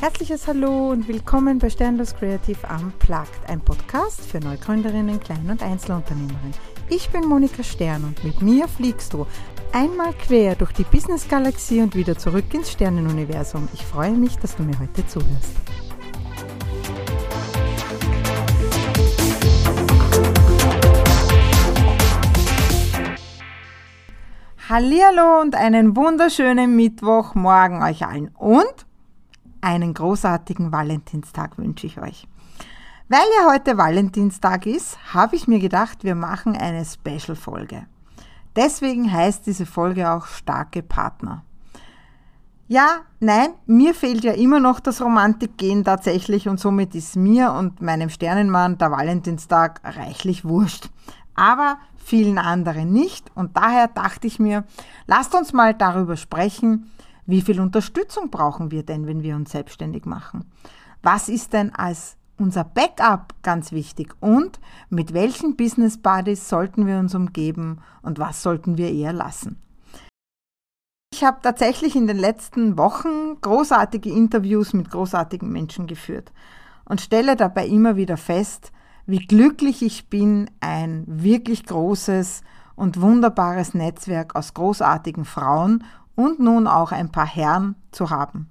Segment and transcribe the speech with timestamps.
[0.00, 6.54] Herzliches Hallo und willkommen bei Sternlos Creative Unplugged, ein Podcast für Neugründerinnen, Klein- und Einzelunternehmerinnen.
[6.88, 9.26] Ich bin Monika Stern und mit mir fliegst du
[9.72, 13.68] einmal quer durch die Business-Galaxie und wieder zurück ins Sternenuniversum.
[13.74, 15.54] Ich freue mich, dass du mir heute zuhörst.
[24.66, 28.86] Hallihallo und einen wunderschönen Mittwochmorgen euch allen und
[29.60, 32.26] einen großartigen Valentinstag wünsche ich euch.
[33.08, 37.86] Weil ja heute Valentinstag ist, habe ich mir gedacht, wir machen eine Special-Folge.
[38.56, 41.44] Deswegen heißt diese Folge auch starke Partner.
[42.68, 47.80] Ja, nein, mir fehlt ja immer noch das Romantikgehen tatsächlich und somit ist mir und
[47.80, 50.88] meinem Sternenmann der Valentinstag reichlich wurscht.
[51.34, 54.62] Aber vielen anderen nicht und daher dachte ich mir,
[55.08, 56.92] lasst uns mal darüber sprechen,
[57.30, 60.44] wie viel Unterstützung brauchen wir denn, wenn wir uns selbstständig machen?
[61.02, 66.98] Was ist denn als unser Backup ganz wichtig und mit welchen Business Buddies sollten wir
[66.98, 69.60] uns umgeben und was sollten wir eher lassen?
[71.12, 76.32] Ich habe tatsächlich in den letzten Wochen großartige Interviews mit großartigen Menschen geführt
[76.84, 78.72] und stelle dabei immer wieder fest,
[79.06, 82.42] wie glücklich ich bin, ein wirklich großes
[82.76, 85.84] und wunderbares Netzwerk aus großartigen Frauen
[86.20, 88.50] und nun auch ein paar Herren zu haben.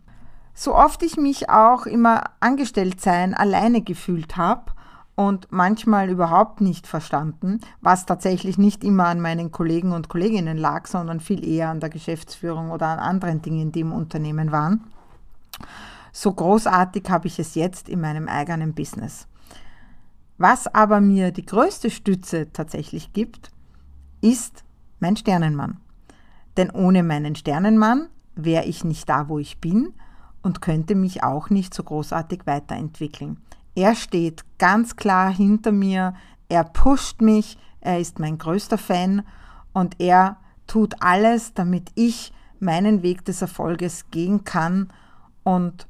[0.56, 4.72] So oft ich mich auch immer angestellt sein alleine gefühlt habe
[5.16, 10.88] und manchmal überhaupt nicht verstanden, was tatsächlich nicht immer an meinen Kollegen und Kolleginnen lag,
[10.88, 14.84] sondern viel eher an der Geschäftsführung oder an anderen Dingen, die im Unternehmen waren.
[16.12, 19.28] So großartig habe ich es jetzt in meinem eigenen Business.
[20.40, 23.52] Was aber mir die größte Stütze tatsächlich gibt,
[24.22, 24.64] ist
[25.00, 25.78] mein Sternenmann.
[26.60, 29.94] Denn ohne meinen Sternenmann wäre ich nicht da, wo ich bin
[30.42, 33.38] und könnte mich auch nicht so großartig weiterentwickeln.
[33.76, 36.16] Er steht ganz klar hinter mir,
[36.50, 39.24] er pusht mich, er ist mein größter Fan
[39.72, 40.36] und er
[40.68, 44.92] tut alles, damit ich meinen Weg des Erfolges gehen kann
[45.44, 45.88] und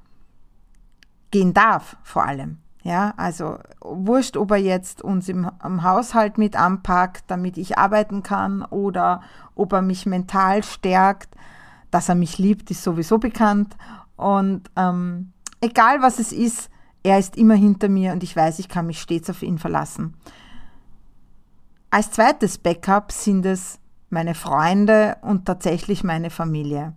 [1.32, 2.60] gehen darf vor allem.
[2.84, 8.24] Ja, also wurscht, ob er jetzt uns im, im, Haushalt mit anpackt, damit ich arbeiten
[8.24, 9.22] kann, oder
[9.56, 11.36] ob er mich mental stärkt.
[11.92, 13.76] Dass er mich liebt, ist sowieso bekannt.
[14.16, 16.70] Und ähm, egal was es ist,
[17.04, 20.16] er ist immer hinter mir und ich weiß, ich kann mich stets auf ihn verlassen.
[21.90, 23.80] Als zweites Backup sind es
[24.10, 26.94] meine Freunde und tatsächlich meine Familie.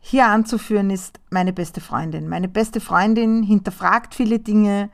[0.00, 2.28] Hier anzuführen ist meine beste Freundin.
[2.28, 4.90] Meine beste Freundin hinterfragt viele Dinge,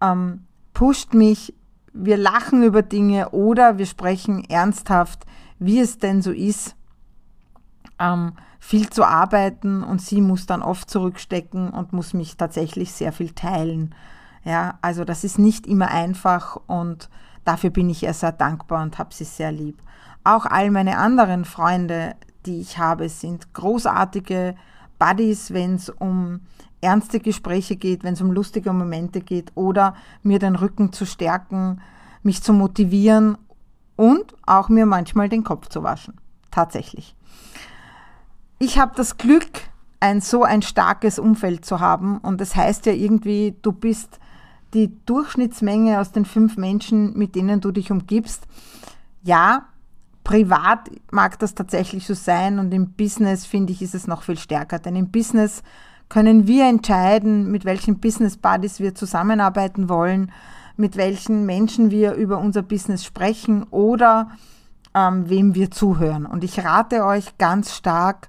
[0.00, 1.54] ähm, pusht mich,
[1.92, 5.24] wir lachen über Dinge oder wir sprechen ernsthaft,
[5.58, 6.76] wie es denn so ist,
[7.98, 13.12] ähm, viel zu arbeiten und sie muss dann oft zurückstecken und muss mich tatsächlich sehr
[13.12, 13.94] viel teilen.
[14.44, 17.08] Ja, also das ist nicht immer einfach und
[17.44, 19.82] dafür bin ich ihr sehr dankbar und habe sie sehr lieb.
[20.24, 24.54] Auch all meine anderen Freunde, die ich habe, sind großartige
[24.98, 26.40] Buddies, wenn es um
[26.80, 31.80] ernste Gespräche geht, wenn es um lustige Momente geht oder mir den Rücken zu stärken,
[32.22, 33.36] mich zu motivieren
[33.96, 36.14] und auch mir manchmal den Kopf zu waschen.
[36.50, 37.14] Tatsächlich.
[38.58, 39.50] Ich habe das Glück,
[40.00, 44.18] ein so ein starkes Umfeld zu haben und das heißt ja irgendwie, du bist
[44.74, 48.46] die Durchschnittsmenge aus den fünf Menschen, mit denen du dich umgibst.
[49.22, 49.66] Ja,
[50.26, 54.36] Privat mag das tatsächlich so sein und im Business finde ich, ist es noch viel
[54.36, 54.80] stärker.
[54.80, 55.62] Denn im Business
[56.08, 60.32] können wir entscheiden, mit welchen Business Buddies wir zusammenarbeiten wollen,
[60.76, 64.32] mit welchen Menschen wir über unser Business sprechen oder
[64.96, 66.26] ähm, wem wir zuhören.
[66.26, 68.28] Und ich rate euch ganz stark,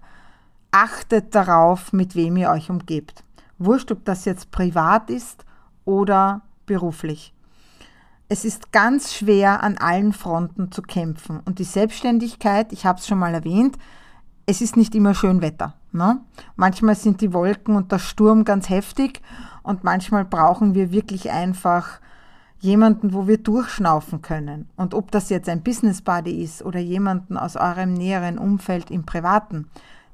[0.70, 3.24] achtet darauf, mit wem ihr euch umgebt.
[3.58, 5.46] Wurscht, ob das jetzt privat ist
[5.84, 7.34] oder beruflich.
[8.30, 11.40] Es ist ganz schwer, an allen Fronten zu kämpfen.
[11.46, 13.78] Und die Selbstständigkeit, ich habe es schon mal erwähnt,
[14.46, 15.76] es ist nicht immer schön Wetter.
[15.94, 16.20] Ne?
[16.58, 19.22] Manchmal sind die Wolken und der Sturm ganz heftig
[19.64, 22.02] und manchmal brauchen wir wirklich einfach
[22.60, 24.70] jemanden, wo wir durchschnaufen können.
[24.76, 29.06] Und ob das jetzt ein Business Buddy ist oder jemanden aus eurem näheren Umfeld im
[29.06, 29.70] Privaten,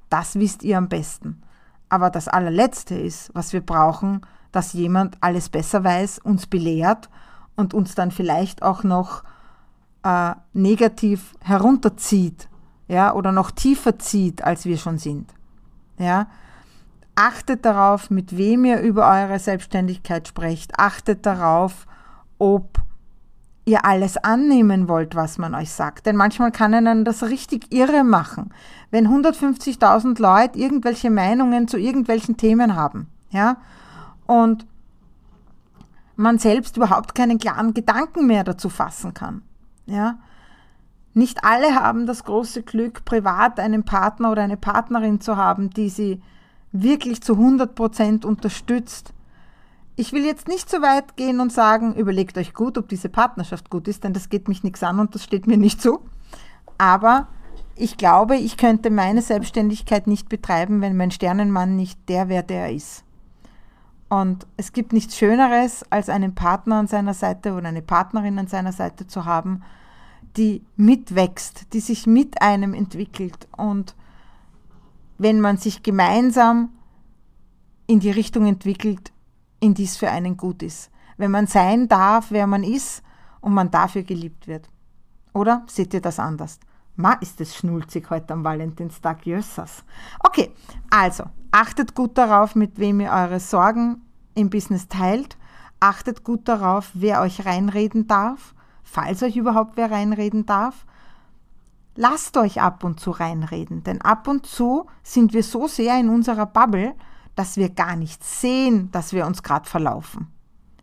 [0.09, 1.41] das wisst ihr am besten.
[1.89, 4.21] Aber das allerletzte ist, was wir brauchen,
[4.51, 7.09] dass jemand alles besser weiß, uns belehrt
[7.55, 9.23] und uns dann vielleicht auch noch
[10.03, 12.49] äh, negativ herunterzieht,
[12.87, 15.33] ja, oder noch tiefer zieht, als wir schon sind.
[15.97, 16.27] Ja.
[17.15, 20.79] Achtet darauf, mit wem ihr über eure Selbstständigkeit sprecht.
[20.79, 21.85] Achtet darauf,
[22.39, 22.79] ob
[23.65, 26.05] ihr alles annehmen wollt, was man euch sagt.
[26.05, 28.53] Denn manchmal kann einen das richtig irre machen,
[28.91, 33.07] wenn 150.000 Leute irgendwelche Meinungen zu irgendwelchen Themen haben.
[33.29, 33.57] Ja?
[34.25, 34.65] Und
[36.15, 39.41] man selbst überhaupt keinen klaren Gedanken mehr dazu fassen kann.
[39.85, 40.19] Ja?
[41.13, 45.89] Nicht alle haben das große Glück, privat einen Partner oder eine Partnerin zu haben, die
[45.89, 46.21] sie
[46.71, 49.13] wirklich zu 100 Prozent unterstützt.
[49.95, 53.69] Ich will jetzt nicht so weit gehen und sagen, überlegt euch gut, ob diese Partnerschaft
[53.69, 55.99] gut ist, denn das geht mich nichts an und das steht mir nicht zu.
[56.79, 57.27] Aber
[57.75, 62.65] ich glaube, ich könnte meine Selbstständigkeit nicht betreiben, wenn mein Sternenmann nicht der wäre, der
[62.65, 63.02] er ist.
[64.13, 68.45] Und es gibt nichts Schöneres, als einen Partner an seiner Seite oder eine Partnerin an
[68.45, 69.63] seiner Seite zu haben,
[70.37, 73.47] die mitwächst, die sich mit einem entwickelt.
[73.57, 73.95] Und
[75.17, 76.69] wenn man sich gemeinsam
[77.87, 79.11] in die Richtung entwickelt,
[79.59, 80.91] in die es für einen gut ist.
[81.17, 83.01] Wenn man sein darf, wer man ist
[83.41, 84.69] und man dafür geliebt wird.
[85.33, 86.59] Oder seht ihr das anders?
[86.95, 89.83] Ma, ist es schnulzig heute am Valentinstag, Jössas.
[90.19, 90.51] Okay,
[90.89, 94.01] also achtet gut darauf, mit wem ihr eure Sorgen
[94.35, 95.37] im Business teilt.
[95.79, 98.53] Achtet gut darauf, wer euch reinreden darf
[98.93, 100.85] falls euch überhaupt wer reinreden darf.
[101.95, 106.09] Lasst euch ab und zu reinreden, denn ab und zu sind wir so sehr in
[106.09, 106.95] unserer Bubble,
[107.35, 110.27] dass wir gar nicht sehen, dass wir uns gerade verlaufen.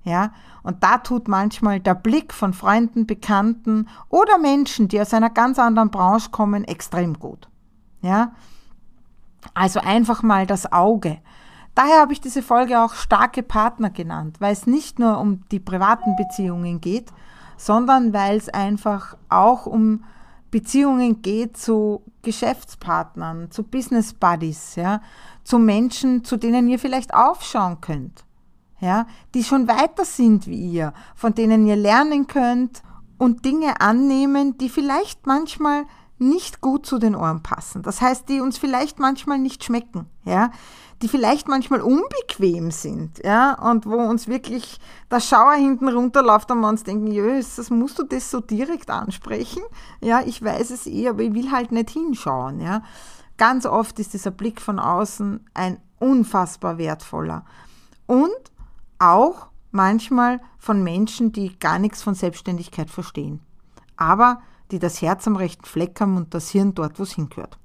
[0.03, 0.33] Ja,
[0.63, 5.59] und da tut manchmal der Blick von Freunden, Bekannten oder Menschen, die aus einer ganz
[5.59, 7.49] anderen Branche kommen, extrem gut.
[8.01, 8.33] Ja,
[9.53, 11.19] also einfach mal das Auge.
[11.75, 15.61] Daher habe ich diese Folge auch starke Partner genannt, weil es nicht nur um die
[15.61, 17.13] privaten Beziehungen geht,
[17.57, 20.05] sondern weil es einfach auch um
[20.51, 25.01] Beziehungen geht zu Geschäftspartnern, zu Business Buddies, ja,
[25.45, 28.25] zu Menschen, zu denen ihr vielleicht aufschauen könnt,
[28.81, 32.83] ja, die schon weiter sind wie ihr, von denen ihr lernen könnt
[33.19, 35.85] und Dinge annehmen, die vielleicht manchmal
[36.19, 37.83] nicht gut zu den Ohren passen.
[37.83, 40.51] Das heißt, die uns vielleicht manchmal nicht schmecken, ja,
[41.03, 44.79] die vielleicht manchmal unbequem sind, ja, und wo uns wirklich
[45.11, 49.63] der Schauer hinten runterläuft und wir uns denken, Jös, musst du das so direkt ansprechen?
[50.03, 52.83] Ja, ich weiß es eh, aber ich will halt nicht hinschauen, ja.
[53.39, 57.47] Ganz oft ist dieser Blick von außen ein unfassbar wertvoller.
[58.07, 58.50] Und
[59.01, 63.41] auch manchmal von Menschen, die gar nichts von Selbstständigkeit verstehen.
[63.97, 67.59] Aber die das Herz am rechten Fleck haben und das Hirn dort, wo es hingehört.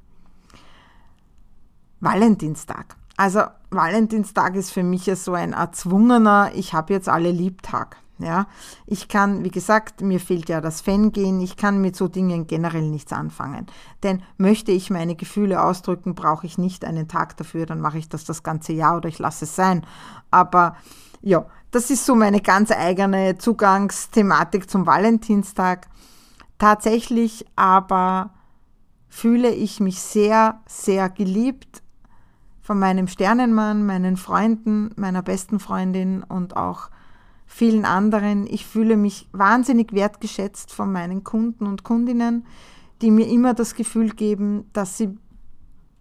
[2.00, 2.96] Valentinstag.
[3.18, 7.98] Also Valentinstag ist für mich ja so ein erzwungener, ich habe jetzt alle Liebtag.
[8.18, 8.48] Ja,
[8.86, 12.90] ich kann, wie gesagt, mir fehlt ja das Fan-Gehen, ich kann mit so Dingen generell
[12.90, 13.66] nichts anfangen.
[14.04, 18.08] Denn möchte ich meine Gefühle ausdrücken, brauche ich nicht einen Tag dafür, dann mache ich
[18.08, 19.86] das das ganze Jahr oder ich lasse es sein.
[20.32, 20.78] Aber
[21.26, 25.88] ja, das ist so meine ganz eigene Zugangsthematik zum Valentinstag.
[26.60, 28.30] Tatsächlich aber
[29.10, 31.82] fühle ich mich sehr, sehr geliebt
[32.62, 36.90] von meinem Sternenmann, meinen Freunden, meiner besten Freundin und auch
[37.48, 38.46] vielen anderen.
[38.46, 42.46] Ich fühle mich wahnsinnig wertgeschätzt von meinen Kunden und Kundinnen,
[43.02, 45.18] die mir immer das Gefühl geben, dass sie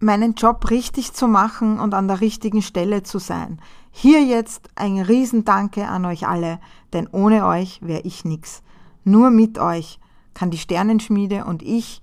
[0.05, 3.59] meinen Job richtig zu machen und an der richtigen Stelle zu sein.
[3.91, 6.59] Hier jetzt ein Riesendanke an euch alle,
[6.93, 8.61] denn ohne euch wäre ich nichts.
[9.03, 9.99] Nur mit euch
[10.33, 12.01] kann die Sternenschmiede und ich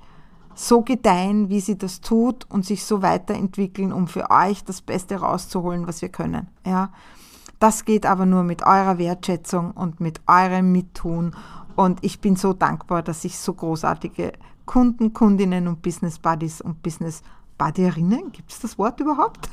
[0.55, 5.17] so gedeihen, wie sie das tut und sich so weiterentwickeln, um für euch das Beste
[5.17, 6.49] rauszuholen, was wir können.
[6.67, 6.91] Ja,
[7.59, 11.35] das geht aber nur mit eurer Wertschätzung und mit eurem Mittun.
[11.77, 14.33] Und ich bin so dankbar, dass ich so großartige
[14.67, 17.23] Kunden, Kundinnen und Business Buddies und Business
[17.63, 19.49] Buddierinnen, gibt es das Wort überhaupt?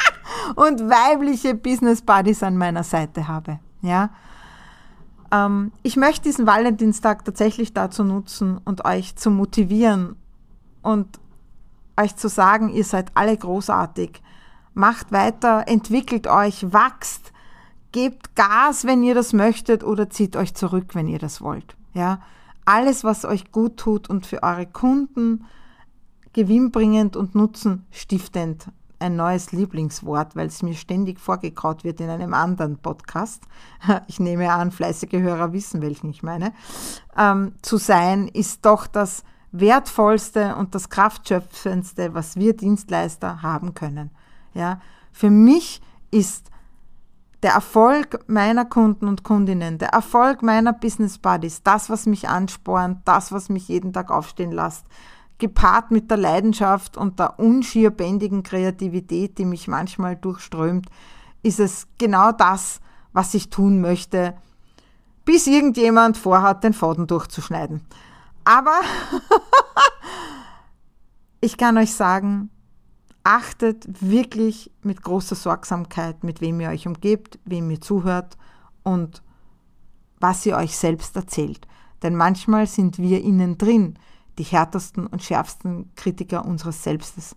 [0.56, 3.60] und weibliche Business Buddies an meiner Seite habe.
[3.82, 4.10] Ja,
[5.30, 10.16] ähm, ich möchte diesen Valentinstag tatsächlich dazu nutzen und euch zu motivieren
[10.82, 11.20] und
[11.96, 14.22] euch zu sagen, ihr seid alle großartig.
[14.74, 17.32] Macht weiter, entwickelt euch, wachst,
[17.92, 21.76] gebt Gas, wenn ihr das möchtet oder zieht euch zurück, wenn ihr das wollt.
[21.94, 22.22] Ja,
[22.64, 25.44] alles, was euch gut tut und für eure Kunden
[26.32, 28.66] gewinnbringend und nutzenstiftend
[29.02, 33.42] ein neues Lieblingswort, weil es mir ständig vorgekaut wird in einem anderen Podcast.
[34.06, 36.52] Ich nehme an, fleißige Hörer wissen, welchen ich meine.
[37.16, 44.10] Ähm, zu sein ist doch das wertvollste und das kraftschöpfendste, was wir Dienstleister haben können.
[44.54, 44.80] Ja,
[45.12, 46.50] für mich ist
[47.42, 53.00] der Erfolg meiner Kunden und Kundinnen, der Erfolg meiner Business Buddies, das, was mich anspornt,
[53.04, 54.86] das, was mich jeden Tag aufstehen lässt,
[55.42, 60.86] gepaart mit der Leidenschaft und der unschierbändigen Kreativität, die mich manchmal durchströmt,
[61.42, 62.80] ist es genau das,
[63.12, 64.34] was ich tun möchte,
[65.24, 67.84] bis irgendjemand vorhat, den Faden durchzuschneiden.
[68.44, 68.80] Aber
[71.40, 72.48] ich kann euch sagen,
[73.24, 78.36] achtet wirklich mit großer Sorgsamkeit, mit wem ihr euch umgebt, wem ihr zuhört
[78.84, 79.24] und
[80.20, 81.66] was ihr euch selbst erzählt.
[82.04, 83.98] Denn manchmal sind wir innen drin
[84.38, 87.36] die härtesten und schärfsten Kritiker unseres Selbstes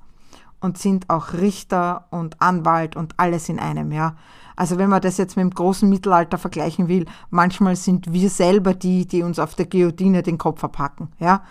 [0.60, 4.16] und sind auch Richter und Anwalt und alles in einem, ja.
[4.56, 8.74] Also wenn man das jetzt mit dem großen Mittelalter vergleichen will, manchmal sind wir selber
[8.74, 11.44] die, die uns auf der Guillotine den Kopf verpacken, ja.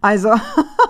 [0.00, 0.30] Also,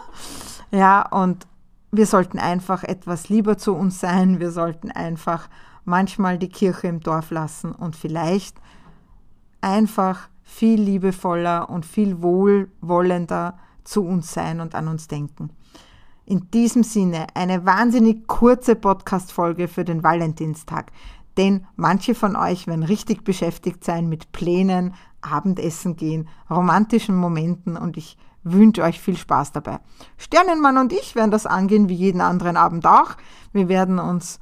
[0.71, 1.47] ja, und
[1.91, 5.49] wir sollten einfach etwas lieber zu uns sein, wir sollten einfach
[5.85, 8.57] manchmal die Kirche im Dorf lassen und vielleicht
[9.61, 15.51] einfach viel liebevoller und viel wohlwollender zu uns sein und an uns denken.
[16.25, 20.93] In diesem Sinne eine wahnsinnig kurze Podcast-Folge für den Valentinstag,
[21.37, 27.97] denn manche von euch werden richtig beschäftigt sein mit Plänen, Abendessen gehen, romantischen Momenten und
[27.97, 29.79] ich wünsche euch viel Spaß dabei.
[30.17, 33.17] Sternenmann und ich werden das angehen wie jeden anderen Abend auch.
[33.53, 34.41] Wir werden uns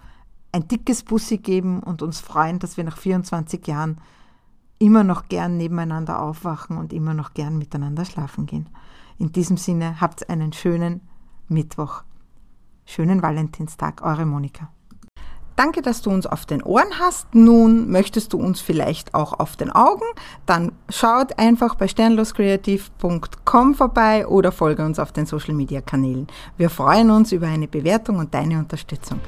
[0.53, 4.01] ein dickes Bussi geben und uns freuen, dass wir nach 24 Jahren
[4.79, 8.69] immer noch gern nebeneinander aufwachen und immer noch gern miteinander schlafen gehen.
[9.21, 11.03] In diesem Sinne habt einen schönen
[11.47, 12.05] Mittwoch.
[12.87, 14.71] Schönen Valentinstag, eure Monika.
[15.57, 17.35] Danke, dass du uns auf den Ohren hast.
[17.35, 20.07] Nun möchtest du uns vielleicht auch auf den Augen.
[20.47, 26.27] Dann schaut einfach bei sternloskreativ.com vorbei oder folge uns auf den Social Media Kanälen.
[26.57, 29.21] Wir freuen uns über eine Bewertung und deine Unterstützung.